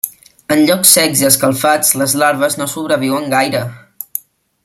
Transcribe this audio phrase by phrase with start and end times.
[0.53, 3.65] En llocs secs i escalfats les larves no sobreviuen gaire.